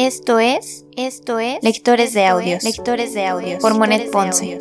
[0.00, 4.60] Esto es, esto es Lectores de Audios, Lectores de Audios por Monet Ponce.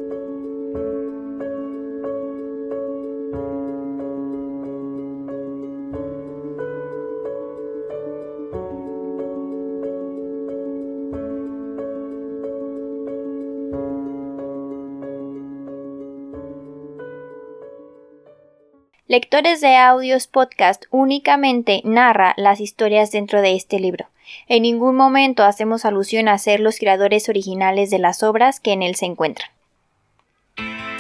[19.06, 24.08] Lectores de Audios Podcast únicamente narra las historias dentro de este libro.
[24.48, 28.84] En ningún momento hacemos alusión a ser los creadores originales de las obras que en
[28.84, 29.50] él se encuentran.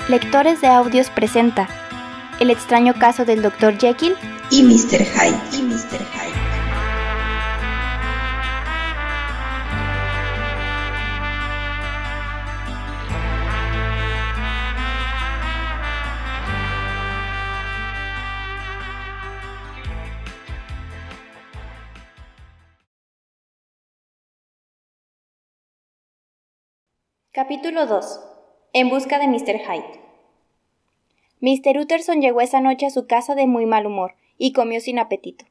[0.09, 1.67] Lectores de Audios presenta
[2.39, 3.77] El extraño caso del Dr.
[3.77, 4.15] Jekyll
[4.49, 5.03] y Mr.
[5.03, 5.57] Hyde.
[5.57, 5.99] Y Mr.
[6.13, 6.26] Hyde.
[27.37, 28.19] Capítulo 2.
[28.73, 29.59] En busca de Mr.
[29.59, 30.01] Hyde.
[31.39, 31.77] Mr.
[31.77, 35.45] Utterson llegó esa noche a su casa de muy mal humor y comió sin apetito.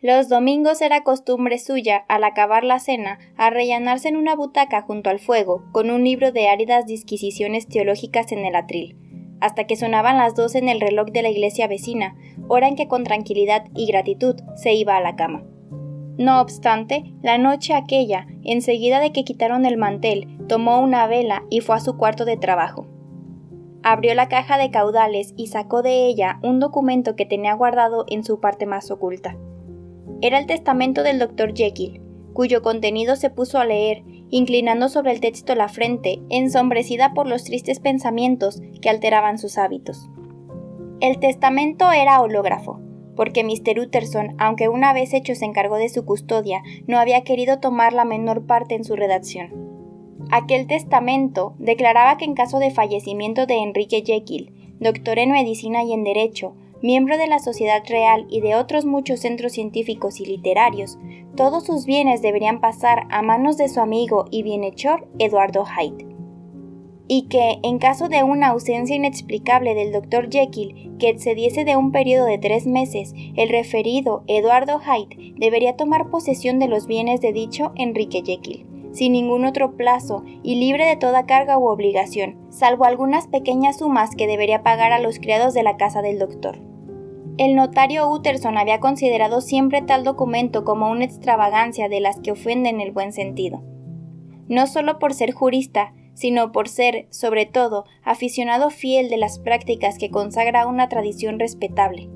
[0.00, 5.20] Los domingos era costumbre suya, al acabar la cena, arrellanarse en una butaca junto al
[5.20, 8.96] fuego, con un libro de áridas disquisiciones teológicas en el atril,
[9.40, 12.16] hasta que sonaban las dos en el reloj de la iglesia vecina,
[12.48, 15.44] hora en que con tranquilidad y gratitud se iba a la cama.
[16.16, 21.60] No obstante, la noche aquella, enseguida de que quitaron el mantel, tomó una vela y
[21.60, 22.86] fue a su cuarto de trabajo.
[23.82, 28.24] Abrió la caja de caudales y sacó de ella un documento que tenía guardado en
[28.24, 29.36] su parte más oculta.
[30.20, 32.00] Era el testamento del doctor Jekyll,
[32.32, 37.44] cuyo contenido se puso a leer, inclinando sobre el texto la frente, ensombrecida por los
[37.44, 40.08] tristes pensamientos que alteraban sus hábitos.
[41.00, 42.80] El testamento era hológrafo,
[43.16, 43.78] porque Mr.
[43.80, 48.04] Utterson, aunque una vez hecho se encargó de su custodia, no había querido tomar la
[48.04, 49.52] menor parte en su redacción.
[50.30, 55.92] Aquel testamento declaraba que en caso de fallecimiento de Enrique Jekyll, doctor en medicina y
[55.92, 60.98] en derecho, miembro de la Sociedad Real y de otros muchos centros científicos y literarios,
[61.36, 66.13] todos sus bienes deberían pasar a manos de su amigo y bienhechor Eduardo Hyde
[67.06, 70.30] y que, en caso de una ausencia inexplicable del Dr.
[70.30, 76.08] Jekyll que excediese de un periodo de tres meses, el referido Eduardo Hyde debería tomar
[76.10, 80.96] posesión de los bienes de dicho Enrique Jekyll, sin ningún otro plazo y libre de
[80.96, 85.62] toda carga u obligación, salvo algunas pequeñas sumas que debería pagar a los criados de
[85.62, 86.58] la casa del doctor.
[87.36, 92.80] El notario Utterson había considerado siempre tal documento como una extravagancia de las que ofenden
[92.80, 93.64] el buen sentido.
[94.46, 99.98] No solo por ser jurista, sino por ser, sobre todo, aficionado fiel de las prácticas
[99.98, 102.08] que consagra una tradición respetable.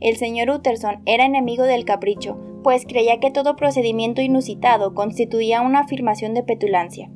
[0.00, 5.80] El señor Utterson era enemigo del capricho, pues creía que todo procedimiento inusitado constituía una
[5.80, 7.10] afirmación de petulancia.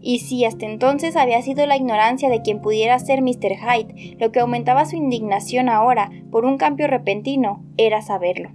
[0.00, 3.56] Y si hasta entonces había sido la ignorancia de quien pudiera ser Mr.
[3.56, 8.50] Hyde lo que aumentaba su indignación ahora por un cambio repentino, era saberlo.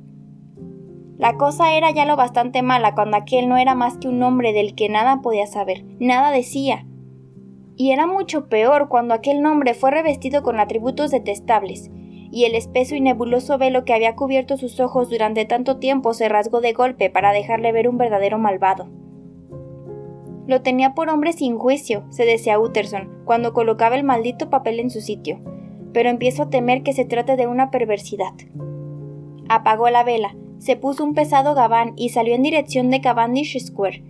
[1.17, 4.53] La cosa era ya lo bastante mala cuando aquel no era más que un hombre
[4.53, 6.85] del que nada podía saber, nada decía.
[7.75, 11.89] Y era mucho peor cuando aquel nombre fue revestido con atributos detestables,
[12.31, 16.29] y el espeso y nebuloso velo que había cubierto sus ojos durante tanto tiempo se
[16.29, 18.87] rasgó de golpe para dejarle ver un verdadero malvado.
[20.45, 24.91] Lo tenía por hombre sin juicio, se decía Utterson, cuando colocaba el maldito papel en
[24.91, 25.39] su sitio,
[25.93, 28.33] pero empiezo a temer que se trate de una perversidad.
[29.49, 34.03] Apagó la vela, se puso un pesado gabán y salió en dirección de Cavendish Square,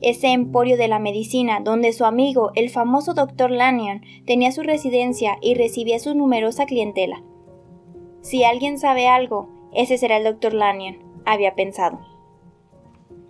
[0.00, 5.38] ese emporio de la medicina donde su amigo, el famoso doctor Lanyon, tenía su residencia
[5.40, 7.22] y recibía su numerosa clientela.
[8.20, 12.00] Si alguien sabe algo, ese será el doctor Lanyon, había pensado.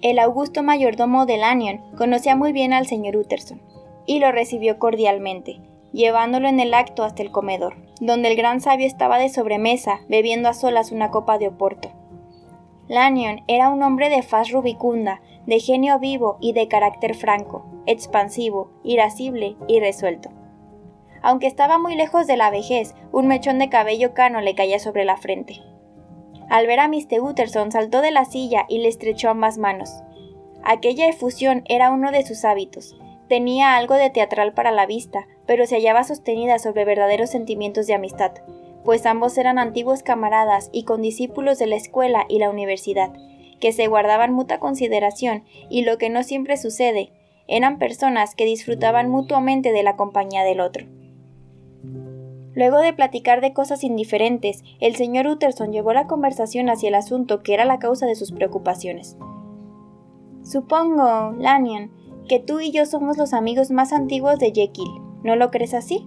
[0.00, 3.60] El augusto mayordomo de Lanyon conocía muy bien al señor Utterson
[4.06, 5.60] y lo recibió cordialmente,
[5.92, 10.48] llevándolo en el acto hasta el comedor, donde el gran sabio estaba de sobremesa bebiendo
[10.48, 11.92] a solas una copa de oporto.
[12.92, 18.70] Lanyon era un hombre de faz rubicunda, de genio vivo y de carácter franco, expansivo,
[18.84, 20.28] irascible y resuelto.
[21.22, 25.06] Aunque estaba muy lejos de la vejez, un mechón de cabello cano le caía sobre
[25.06, 25.62] la frente.
[26.50, 27.22] Al ver a Mr.
[27.22, 30.02] Utterson saltó de la silla y le estrechó ambas manos.
[30.62, 32.94] Aquella efusión era uno de sus hábitos.
[33.26, 37.94] Tenía algo de teatral para la vista, pero se hallaba sostenida sobre verdaderos sentimientos de
[37.94, 38.32] amistad,
[38.84, 43.12] pues ambos eran antiguos camaradas y condiscípulos de la escuela y la universidad,
[43.60, 47.12] que se guardaban mutua consideración y lo que no siempre sucede,
[47.48, 50.86] eran personas que disfrutaban mutuamente de la compañía del otro.
[52.54, 57.42] Luego de platicar de cosas indiferentes, el señor Utterson llevó la conversación hacia el asunto
[57.42, 59.16] que era la causa de sus preocupaciones.
[60.42, 61.90] Supongo, Lanyon,
[62.28, 65.00] que tú y yo somos los amigos más antiguos de Jekyll.
[65.22, 66.06] ¿No lo crees así?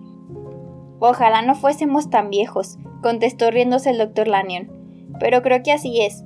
[1.00, 4.72] Ojalá no fuésemos tan viejos, contestó riéndose el doctor Lanyon.
[5.20, 6.24] Pero creo que así es.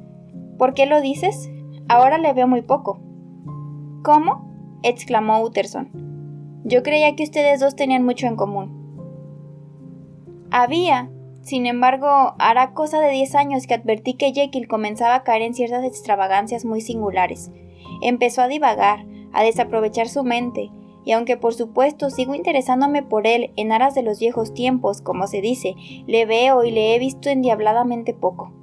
[0.58, 1.50] ¿Por qué lo dices?
[1.88, 3.00] Ahora le veo muy poco.
[4.04, 4.48] ¿Cómo?
[4.84, 5.90] exclamó Utterson.
[6.64, 8.80] Yo creía que ustedes dos tenían mucho en común.
[10.52, 11.10] Había.
[11.42, 15.54] Sin embargo, hará cosa de diez años que advertí que Jekyll comenzaba a caer en
[15.54, 17.52] ciertas extravagancias muy singulares.
[18.02, 20.70] Empezó a divagar, a desaprovechar su mente,
[21.06, 25.28] y aunque por supuesto sigo interesándome por él en aras de los viejos tiempos, como
[25.28, 25.76] se dice,
[26.08, 28.54] le veo y le he visto endiabladamente poco.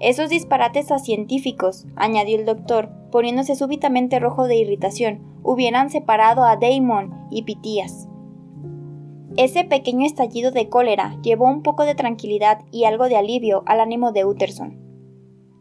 [0.00, 6.56] Esos disparates a científicos, añadió el doctor, poniéndose súbitamente rojo de irritación, hubieran separado a
[6.56, 8.08] Damon y Pitías.
[9.36, 13.80] Ese pequeño estallido de cólera llevó un poco de tranquilidad y algo de alivio al
[13.80, 14.78] ánimo de Utterson.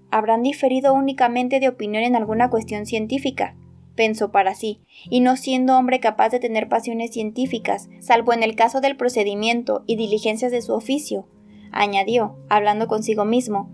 [0.10, 3.56] Habrán diferido únicamente de opinión en alguna cuestión científica,
[4.00, 4.80] pensó para sí,
[5.10, 9.84] y no siendo hombre capaz de tener pasiones científicas, salvo en el caso del procedimiento
[9.88, 11.28] y diligencias de su oficio,
[11.74, 13.69] añadió, hablando consigo mismo,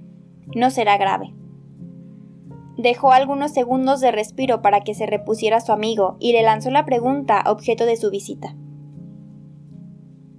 [0.55, 1.35] no será grave.
[2.75, 6.85] Dejó algunos segundos de respiro para que se repusiera su amigo y le lanzó la
[6.85, 8.55] pregunta objeto de su visita.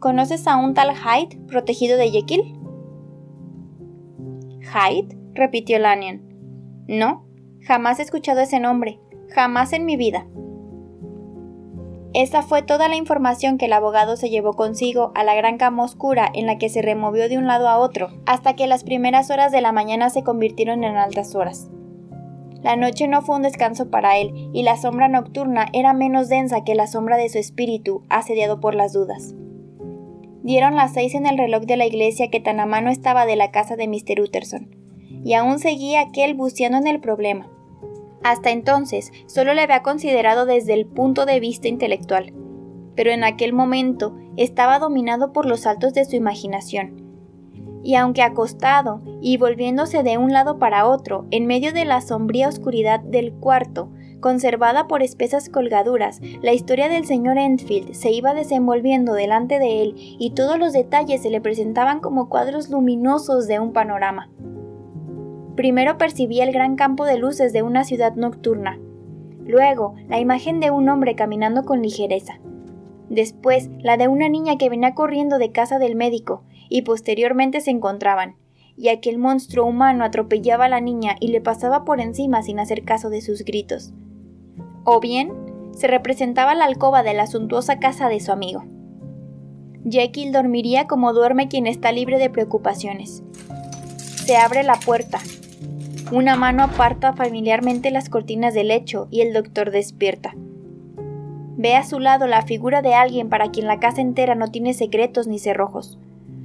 [0.00, 2.58] ¿Conoces a un tal Hyde, protegido de Jekyll?
[4.62, 5.16] ¿Hyde?
[5.34, 6.22] repitió Lanyon.
[6.88, 7.24] No,
[7.62, 10.26] jamás he escuchado ese nombre, jamás en mi vida.
[12.14, 15.84] Esa fue toda la información que el abogado se llevó consigo a la gran cama
[15.84, 19.30] oscura en la que se removió de un lado a otro, hasta que las primeras
[19.30, 21.68] horas de la mañana se convirtieron en altas horas.
[22.62, 26.64] La noche no fue un descanso para él, y la sombra nocturna era menos densa
[26.64, 29.34] que la sombra de su espíritu, asediado por las dudas.
[30.42, 33.36] Dieron las seis en el reloj de la iglesia que tan a mano estaba de
[33.36, 34.22] la casa de Mr.
[34.22, 34.74] Utterson,
[35.22, 37.50] y aún seguía aquel buceando en el problema.
[38.26, 42.34] Hasta entonces solo le había considerado desde el punto de vista intelectual,
[42.96, 47.04] pero en aquel momento estaba dominado por los saltos de su imaginación.
[47.84, 52.48] Y aunque acostado y volviéndose de un lado para otro, en medio de la sombría
[52.48, 59.12] oscuridad del cuarto, conservada por espesas colgaduras, la historia del señor Enfield se iba desenvolviendo
[59.12, 63.72] delante de él y todos los detalles se le presentaban como cuadros luminosos de un
[63.72, 64.32] panorama.
[65.56, 68.78] Primero percibía el gran campo de luces de una ciudad nocturna.
[69.44, 72.40] Luego, la imagen de un hombre caminando con ligereza.
[73.08, 77.70] Después, la de una niña que venía corriendo de casa del médico, y posteriormente se
[77.70, 78.36] encontraban,
[78.76, 82.84] y aquel monstruo humano atropellaba a la niña y le pasaba por encima sin hacer
[82.84, 83.92] caso de sus gritos.
[84.84, 85.32] O bien,
[85.72, 88.64] se representaba la alcoba de la suntuosa casa de su amigo.
[89.88, 93.22] Jekyll dormiría como duerme quien está libre de preocupaciones.
[94.24, 95.20] Se abre la puerta,
[96.12, 100.34] una mano aparta familiarmente las cortinas del lecho y el doctor despierta.
[101.56, 104.72] Ve a su lado la figura de alguien para quien la casa entera no tiene
[104.72, 105.98] secretos ni cerrojos.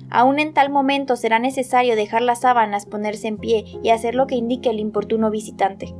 [0.10, 4.26] Aún en tal momento será necesario dejar las sábanas, ponerse en pie y hacer lo
[4.26, 5.94] que indique el importuno visitante.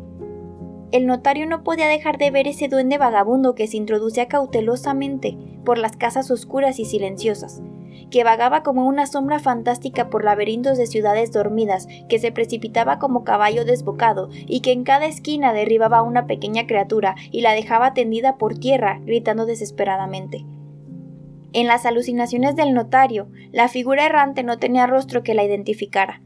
[0.92, 5.78] El notario no podía dejar de ver ese duende vagabundo que se introducía cautelosamente por
[5.78, 7.62] las casas oscuras y silenciosas,
[8.12, 13.24] que vagaba como una sombra fantástica por laberintos de ciudades dormidas, que se precipitaba como
[13.24, 17.94] caballo desbocado y que en cada esquina derribaba a una pequeña criatura y la dejaba
[17.94, 20.46] tendida por tierra, gritando desesperadamente.
[21.54, 26.22] En las alucinaciones del notario, la figura errante no tenía rostro que la identificara.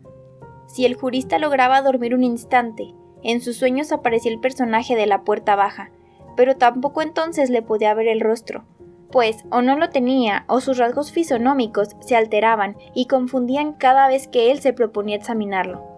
[0.68, 5.24] Si el jurista lograba dormir un instante, en sus sueños aparecía el personaje de la
[5.24, 5.92] puerta baja,
[6.36, 8.66] pero tampoco entonces le podía ver el rostro,
[9.12, 14.28] pues o no lo tenía o sus rasgos fisonómicos se alteraban y confundían cada vez
[14.28, 15.96] que él se proponía examinarlo.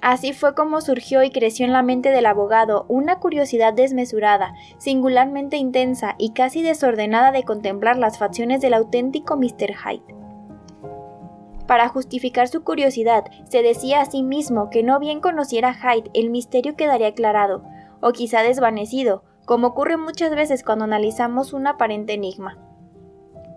[0.00, 5.56] Así fue como surgió y creció en la mente del abogado una curiosidad desmesurada, singularmente
[5.56, 9.74] intensa y casi desordenada de contemplar las facciones del auténtico Mr.
[9.74, 10.14] Hyde.
[11.66, 16.30] Para justificar su curiosidad, se decía a sí mismo que no bien conociera Hyde el
[16.30, 17.62] misterio quedaría aclarado,
[18.00, 22.58] o quizá desvanecido, como ocurre muchas veces cuando analizamos un aparente enigma.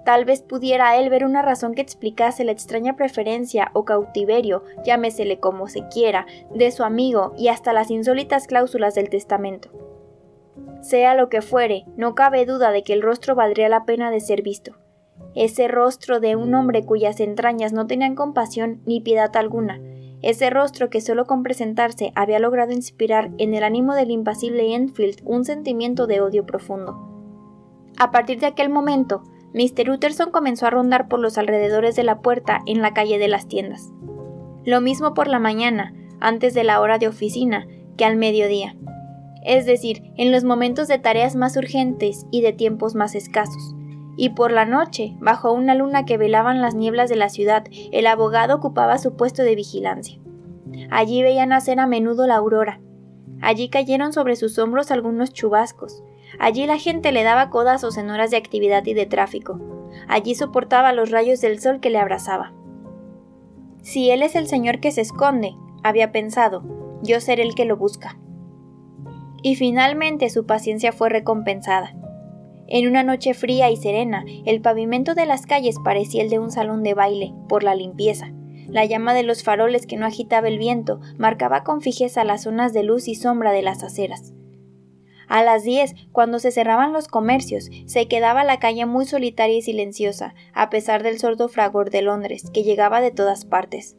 [0.06, 5.42] Tal vez pudiera él ver una razón que explicase la extraña preferencia o cautiverio, llámesele
[5.42, 9.70] como se quiera, de su amigo y hasta las insólitas cláusulas del testamento.
[10.80, 14.22] Sea lo que fuere, no cabe duda de que el rostro valdría la pena de
[14.22, 14.78] ser visto.
[15.36, 19.82] Ese rostro de un hombre cuyas entrañas no tenían compasión ni piedad alguna,
[20.22, 25.22] ese rostro que solo con presentarse había logrado inspirar en el ánimo del impasible Enfield
[25.26, 27.12] un sentimiento de odio profundo.
[27.98, 29.24] A partir de aquel momento,
[29.54, 29.90] Mr.
[29.90, 33.48] Utterson comenzó a rondar por los alrededores de la puerta en la calle de las
[33.48, 33.92] tiendas.
[34.64, 38.76] Lo mismo por la mañana, antes de la hora de oficina, que al mediodía.
[39.44, 43.76] es decir, en los momentos de tareas más urgentes y de tiempos más escasos.
[44.22, 48.06] Y por la noche, bajo una luna que velaban las nieblas de la ciudad, el
[48.06, 50.20] abogado ocupaba su puesto de vigilancia.
[50.92, 52.80] Allí veía nacer a menudo la aurora.
[53.42, 56.04] Allí cayeron sobre sus hombros algunos chubascos.
[56.38, 59.60] Allí la gente le daba codazos en horas de actividad y de tráfico.
[60.08, 62.54] Allí soportaba los rayos del sol que le abrazaba.
[63.82, 66.62] Si él es el Señor que se esconde, había pensado,
[67.02, 68.20] yo seré el que lo busca.
[69.42, 71.96] Y finalmente su paciencia fue recompensada.
[72.74, 76.52] En una noche fría y serena, el pavimento de las calles parecía el de un
[76.52, 78.32] salón de baile, por la limpieza.
[78.70, 82.72] La llama de los faroles que no agitaba el viento marcaba con fijeza las zonas
[82.72, 84.32] de luz y sombra de las aceras.
[85.28, 89.62] A las diez, cuando se cerraban los comercios, se quedaba la calle muy solitaria y
[89.62, 93.98] silenciosa, a pesar del sordo fragor de Londres, que llegaba de todas partes.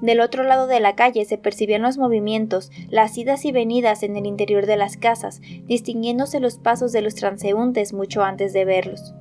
[0.00, 4.16] Del otro lado de la calle se percibían los movimientos, las idas y venidas en
[4.16, 9.14] el interior de las casas, distinguiéndose los pasos de los transeúntes mucho antes de verlos.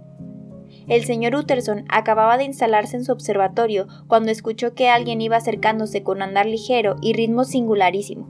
[0.87, 6.01] El señor Utterson acababa de instalarse en su observatorio cuando escuchó que alguien iba acercándose
[6.01, 8.27] con andar ligero y ritmo singularísimo.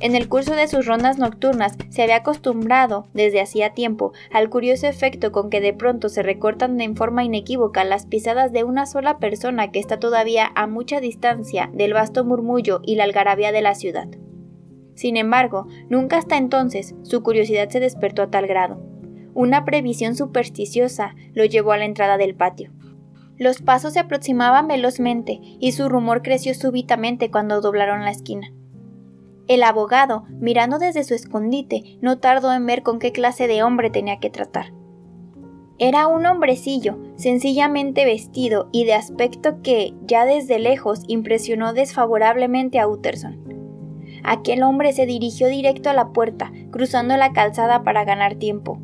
[0.00, 4.86] En el curso de sus rondas nocturnas se había acostumbrado, desde hacía tiempo, al curioso
[4.86, 9.18] efecto con que de pronto se recortan en forma inequívoca las pisadas de una sola
[9.18, 13.74] persona que está todavía a mucha distancia del vasto murmullo y la algarabía de la
[13.74, 14.08] ciudad.
[14.94, 18.80] Sin embargo, nunca hasta entonces su curiosidad se despertó a tal grado.
[19.34, 22.70] Una previsión supersticiosa lo llevó a la entrada del patio.
[23.36, 28.52] Los pasos se aproximaban velozmente y su rumor creció súbitamente cuando doblaron la esquina.
[29.48, 33.88] El abogado, mirando desde su escondite, no tardó en ver con qué clase de hombre
[33.88, 34.74] tenía que tratar.
[35.78, 42.86] Era un hombrecillo, sencillamente vestido y de aspecto que, ya desde lejos, impresionó desfavorablemente a
[42.86, 43.38] Utterson.
[44.22, 48.78] Aquel hombre se dirigió directo a la puerta, cruzando la calzada para ganar tiempo,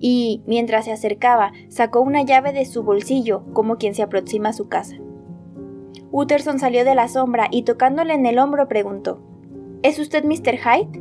[0.00, 4.54] y, mientras se acercaba, sacó una llave de su bolsillo, como quien se aproxima a
[4.54, 4.96] su casa.
[6.10, 9.20] Utterson salió de la sombra y tocándole en el hombro preguntó
[9.86, 10.58] ¿Es usted Mr.
[10.58, 11.00] Hyde?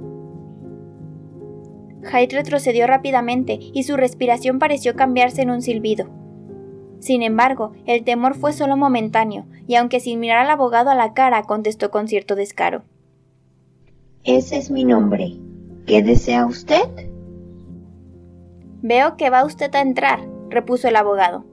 [2.03, 6.07] Hyde retrocedió rápidamente y su respiración pareció cambiarse en un silbido.
[6.99, 11.15] Sin embargo, el temor fue solo momentáneo, y aunque sin mirar al abogado a la
[11.15, 12.83] cara, contestó con cierto descaro.
[14.23, 15.31] Ese es mi nombre.
[15.87, 17.09] ¿Qué desea usted?
[18.83, 21.43] Veo que va usted a entrar, repuso el abogado.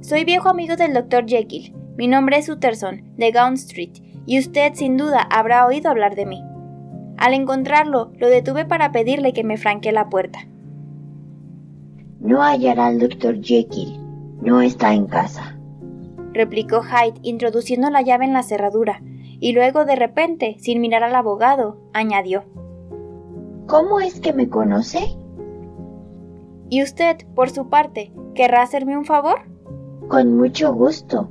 [0.00, 1.74] Soy viejo amigo del doctor Jekyll.
[1.98, 3.92] Mi nombre es Utterson, de Gaunt Street,
[4.24, 6.42] y usted sin duda habrá oído hablar de mí.
[7.16, 10.40] Al encontrarlo, lo detuve para pedirle que me franquee la puerta.
[12.20, 13.98] No hallará al doctor Jekyll.
[14.40, 15.56] No está en casa,
[16.32, 19.00] replicó Hyde, introduciendo la llave en la cerradura,
[19.38, 22.44] y luego de repente, sin mirar al abogado, añadió.
[23.66, 25.16] ¿Cómo es que me conoce?
[26.68, 29.42] ¿Y usted, por su parte, querrá hacerme un favor?
[30.08, 31.30] Con mucho gusto,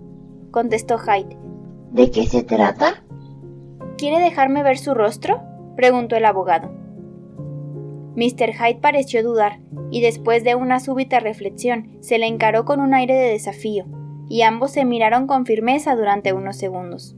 [0.52, 1.38] contestó Hyde.
[1.92, 3.04] ¿De qué se trata?
[3.98, 5.42] ¿Quiere dejarme ver su rostro?
[5.76, 6.70] Preguntó el abogado.
[8.16, 8.54] Mr.
[8.54, 9.60] Hyde pareció dudar,
[9.90, 13.86] y después de una súbita reflexión se le encaró con un aire de desafío,
[14.28, 17.16] y ambos se miraron con firmeza durante unos segundos.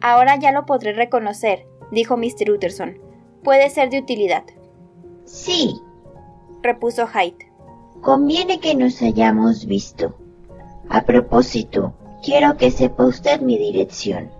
[0.00, 2.50] Ahora ya lo podré reconocer, dijo Mr.
[2.50, 2.98] Utterson.
[3.42, 4.44] Puede ser de utilidad.
[5.24, 5.74] Sí,
[6.62, 7.50] repuso Hyde.
[8.00, 10.16] Conviene que nos hayamos visto.
[10.88, 14.37] A propósito, quiero que sepa usted mi dirección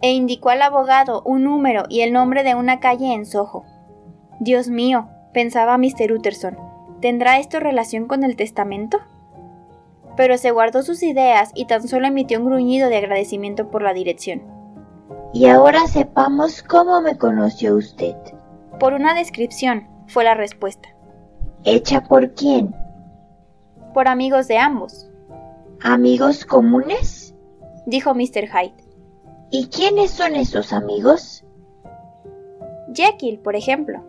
[0.00, 3.64] e indicó al abogado un número y el nombre de una calle en Soho.
[4.40, 6.12] Dios mío, pensaba Mr.
[6.12, 6.56] Utterson,
[7.00, 8.98] ¿tendrá esto relación con el testamento?
[10.16, 13.92] Pero se guardó sus ideas y tan solo emitió un gruñido de agradecimiento por la
[13.92, 14.42] dirección.
[15.32, 18.16] Y ahora sepamos cómo me conoció usted.
[18.80, 20.88] Por una descripción, fue la respuesta.
[21.64, 22.74] ¿Hecha por quién?
[23.92, 25.10] Por amigos de ambos.
[25.82, 27.34] ¿Amigos comunes?
[27.86, 28.48] dijo Mr.
[28.48, 28.87] Hyde.
[29.50, 31.44] ¿Y quiénes son esos amigos?
[32.94, 34.04] Jekyll, por ejemplo.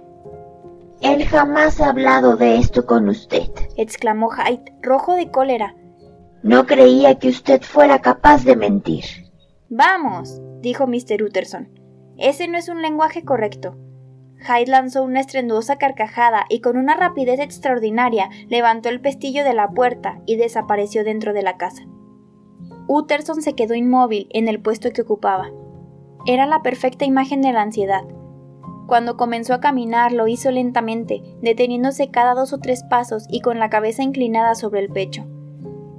[1.01, 5.75] Él jamás ha hablado de esto con usted, exclamó Hyde, rojo de cólera.
[6.43, 9.05] No creía que usted fuera capaz de mentir.
[9.69, 11.23] Vamos, dijo Mr.
[11.23, 11.69] Utterson.
[12.17, 13.77] Ese no es un lenguaje correcto.
[14.39, 19.69] Hyde lanzó una estrenduosa carcajada y con una rapidez extraordinaria levantó el pestillo de la
[19.69, 21.83] puerta y desapareció dentro de la casa.
[22.91, 25.51] Utterson se quedó inmóvil en el puesto que ocupaba.
[26.25, 28.01] Era la perfecta imagen de la ansiedad.
[28.87, 33.59] Cuando comenzó a caminar lo hizo lentamente, deteniéndose cada dos o tres pasos y con
[33.59, 35.27] la cabeza inclinada sobre el pecho.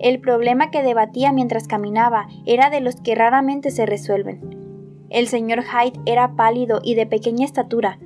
[0.01, 5.07] El problema que debatía mientras caminaba era de los que raramente se resuelven.
[5.11, 8.01] El señor Hyde era pálido y de pequeña estatura.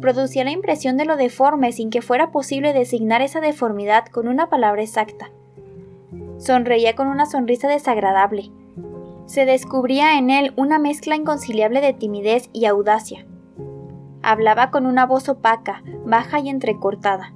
[0.00, 4.48] Producía la impresión de lo deforme sin que fuera posible designar esa deformidad con una
[4.48, 5.32] palabra exacta.
[6.38, 8.50] Sonreía con una sonrisa desagradable.
[9.26, 13.26] Se descubría en él una mezcla inconciliable de timidez y audacia.
[14.22, 17.34] Hablaba con una voz opaca, baja y entrecortada.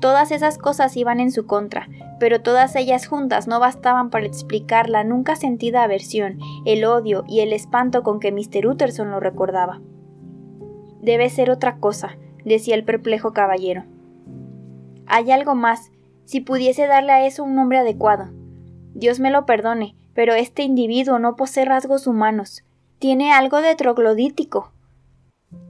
[0.00, 4.88] Todas esas cosas iban en su contra, pero todas ellas juntas no bastaban para explicar
[4.88, 8.66] la nunca sentida aversión, el odio y el espanto con que Mr.
[8.66, 9.80] Utterson lo recordaba.
[11.02, 13.84] Debe ser otra cosa, decía el perplejo caballero.
[15.06, 15.90] Hay algo más,
[16.30, 18.28] si pudiese darle a eso un nombre adecuado.
[18.94, 22.62] Dios me lo perdone, pero este individuo no posee rasgos humanos.
[23.00, 24.72] Tiene algo de troglodítico.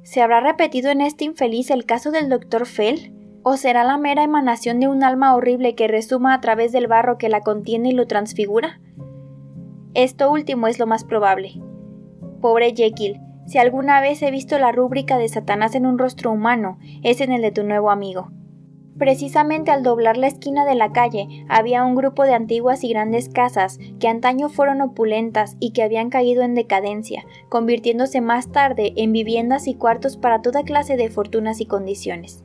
[0.03, 3.11] ¿Se habrá repetido en este infeliz el caso del doctor Fell?
[3.43, 7.17] ¿O será la mera emanación de un alma horrible que resuma a través del barro
[7.17, 8.83] que la contiene y lo transfigura?
[9.95, 11.55] Esto último es lo más probable.
[12.43, 16.79] Pobre Jekyll, si alguna vez he visto la rúbrica de Satanás en un rostro humano,
[17.03, 18.31] es en el de tu nuevo amigo.
[19.01, 23.31] Precisamente al doblar la esquina de la calle había un grupo de antiguas y grandes
[23.31, 29.13] casas que antaño fueron opulentas y que habían caído en decadencia, convirtiéndose más tarde en
[29.13, 32.45] viviendas y cuartos para toda clase de fortunas y condiciones.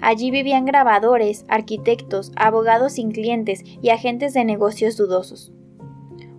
[0.00, 5.52] Allí vivían grabadores, arquitectos, abogados sin clientes y agentes de negocios dudosos.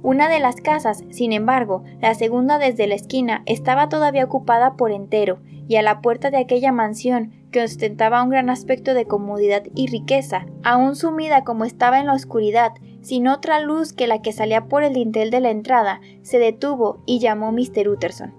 [0.02, 4.92] Una de las casas, sin embargo, la segunda desde la esquina, estaba todavía ocupada por
[4.92, 9.64] entero, y a la puerta de aquella mansión, que ostentaba un gran aspecto de comodidad
[9.76, 14.34] y riqueza, aún sumida como estaba en la oscuridad, sin otra luz que la que
[14.34, 17.88] salía por el dintel de la entrada, se detuvo y llamó Mr.
[17.88, 18.34] Utterson.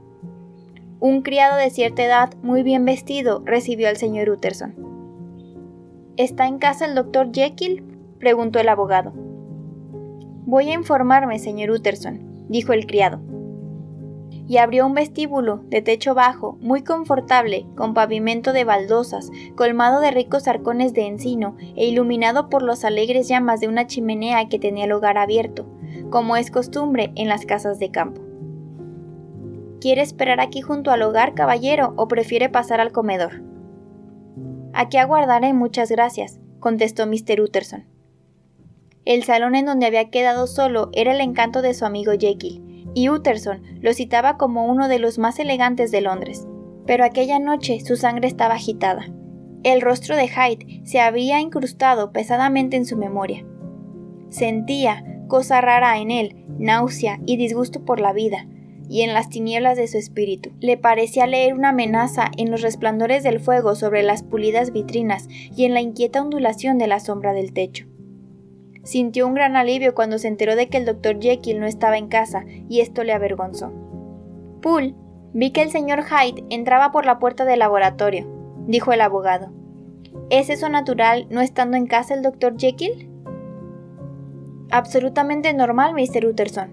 [1.00, 4.74] Un criado de cierta edad, muy bien vestido, recibió al señor Utterson.
[6.16, 7.84] ¿Está en casa el doctor Jekyll?
[8.18, 9.12] preguntó el abogado.
[10.44, 13.20] Voy a informarme, señor Utterson, dijo el criado.
[14.48, 20.10] Y abrió un vestíbulo de techo bajo, muy confortable, con pavimento de baldosas, colmado de
[20.10, 24.86] ricos arcones de encino e iluminado por los alegres llamas de una chimenea que tenía
[24.86, 25.66] el hogar abierto,
[26.10, 28.22] como es costumbre en las casas de campo.
[29.80, 33.42] ¿Quiere esperar aquí junto al hogar, caballero, o prefiere pasar al comedor?
[34.72, 37.40] Aquí aguardaré, muchas gracias, contestó Mr.
[37.40, 37.84] Utterson.
[39.04, 42.67] El salón en donde había quedado solo era el encanto de su amigo Jekyll,
[42.98, 46.48] y Utterson lo citaba como uno de los más elegantes de Londres.
[46.84, 49.06] Pero aquella noche su sangre estaba agitada.
[49.62, 53.46] El rostro de Hyde se había incrustado pesadamente en su memoria.
[54.30, 58.48] Sentía, cosa rara en él, náusea y disgusto por la vida,
[58.88, 60.50] y en las tinieblas de su espíritu.
[60.58, 65.66] Le parecía leer una amenaza en los resplandores del fuego sobre las pulidas vitrinas y
[65.66, 67.86] en la inquieta ondulación de la sombra del techo.
[68.88, 72.08] Sintió un gran alivio cuando se enteró de que el doctor Jekyll no estaba en
[72.08, 73.70] casa, y esto le avergonzó.
[74.62, 74.94] Poole,
[75.34, 78.26] vi que el señor Hyde entraba por la puerta del laboratorio,
[78.66, 79.52] dijo el abogado.
[80.30, 83.10] ¿Es eso natural no estando en casa el doctor Jekyll?
[84.70, 86.24] Absolutamente normal, Mr.
[86.24, 86.70] Utterson.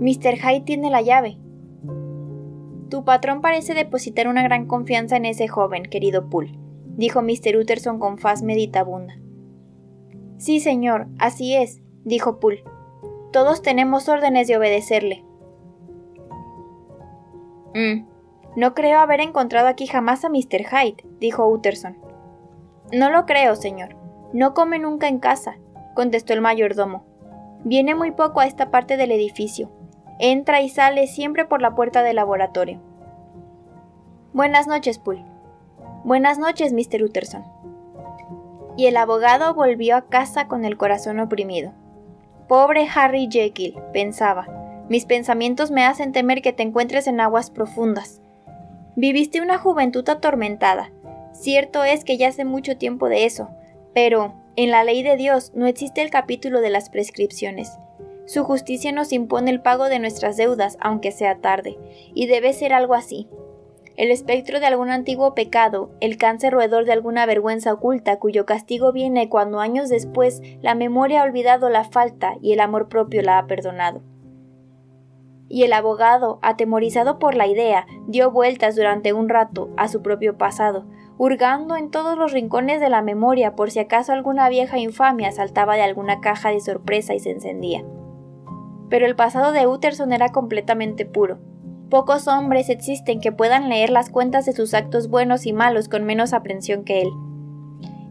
[0.00, 0.36] Mr.
[0.36, 1.38] Hyde tiene la llave.
[2.88, 6.58] Tu patrón parece depositar una gran confianza en ese joven, querido Poole,
[6.96, 7.56] dijo Mr.
[7.58, 9.14] Utterson con faz meditabunda.
[10.38, 12.64] Sí, señor, así es, dijo Poole.
[13.32, 15.24] Todos tenemos órdenes de obedecerle.
[17.74, 18.06] Mm,
[18.56, 20.64] no creo haber encontrado aquí jamás a Mr.
[20.64, 21.96] Hyde, dijo Utterson.
[22.92, 23.96] No lo creo, señor.
[24.32, 25.56] No come nunca en casa,
[25.94, 27.04] contestó el mayordomo.
[27.64, 29.70] Viene muy poco a esta parte del edificio.
[30.20, 32.80] Entra y sale siempre por la puerta del laboratorio.
[34.32, 35.24] Buenas noches, Poole.
[36.04, 37.02] Buenas noches, Mr.
[37.02, 37.44] Utterson.
[38.76, 41.72] Y el abogado volvió a casa con el corazón oprimido.
[42.48, 44.46] Pobre Harry Jekyll, pensaba.
[44.88, 48.20] Mis pensamientos me hacen temer que te encuentres en aguas profundas.
[48.96, 50.90] Viviste una juventud atormentada.
[51.32, 53.48] Cierto es que ya hace mucho tiempo de eso,
[53.94, 57.78] pero en la ley de Dios no existe el capítulo de las prescripciones.
[58.26, 61.76] Su justicia nos impone el pago de nuestras deudas, aunque sea tarde,
[62.14, 63.28] y debe ser algo así.
[63.96, 68.92] El espectro de algún antiguo pecado, el cáncer roedor de alguna vergüenza oculta cuyo castigo
[68.92, 73.38] viene cuando años después la memoria ha olvidado la falta y el amor propio la
[73.38, 74.02] ha perdonado.
[75.48, 80.36] Y el abogado, atemorizado por la idea, dio vueltas durante un rato a su propio
[80.36, 85.30] pasado, hurgando en todos los rincones de la memoria por si acaso alguna vieja infamia
[85.30, 87.84] saltaba de alguna caja de sorpresa y se encendía
[88.94, 91.38] pero el pasado de Utterson era completamente puro.
[91.90, 96.04] Pocos hombres existen que puedan leer las cuentas de sus actos buenos y malos con
[96.04, 97.10] menos aprensión que él.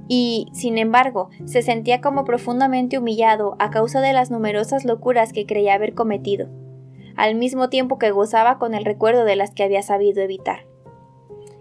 [0.07, 5.45] Y, sin embargo, se sentía como profundamente humillado a causa de las numerosas locuras que
[5.45, 6.49] creía haber cometido.
[7.15, 10.65] al mismo tiempo que gozaba con el recuerdo de las que había sabido evitar.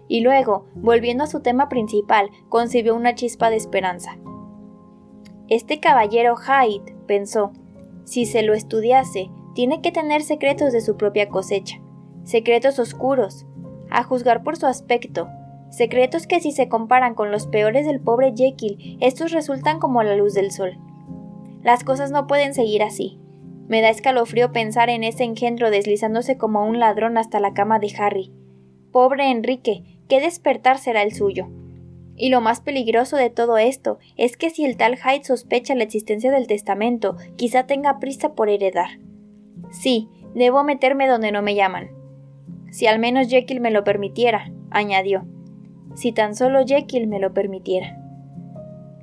[0.07, 4.17] Y luego, volviendo a su tema principal, concibió una chispa de esperanza.
[5.49, 7.51] Este caballero Hyde, pensó,
[8.05, 11.79] si se lo estudiase, tiene que tener secretos de su propia cosecha,
[12.23, 13.45] secretos oscuros,
[13.89, 15.29] a juzgar por su aspecto,
[15.69, 20.15] secretos que si se comparan con los peores del pobre Jekyll, estos resultan como la
[20.15, 20.77] luz del sol.
[21.63, 23.19] Las cosas no pueden seguir así.
[23.67, 27.93] Me da escalofrío pensar en ese engendro deslizándose como un ladrón hasta la cama de
[27.97, 28.31] Harry.
[28.91, 31.47] Pobre Enrique, qué despertar será el suyo.
[32.15, 35.83] Y lo más peligroso de todo esto es que si el tal Hyde sospecha la
[35.83, 38.99] existencia del testamento, quizá tenga prisa por heredar.
[39.71, 42.02] Sí, debo meterme donde no me llaman.
[42.73, 45.27] Si al menos Jekyll me lo permitiera, añadió.
[45.93, 47.99] Si tan solo Jekyll me lo permitiera.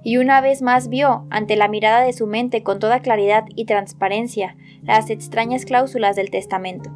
[0.02, 3.66] Y una vez más vio, ante la mirada de su mente con toda claridad y
[3.66, 6.90] transparencia, las extrañas cláusulas del testamento.